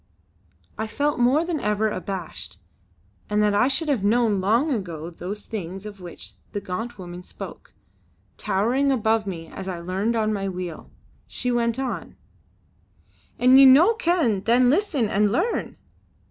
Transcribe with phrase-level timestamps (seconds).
[0.79, 2.57] I felt more than ever abashed,
[3.29, 7.21] and that I should have known long ago those things of which the gaunt woman
[7.21, 7.75] spoke,
[8.35, 10.89] towering above me as I leaned on my wheel.
[11.27, 12.15] She went on:
[13.37, 15.77] "An' ye no ken, then listen and learn!"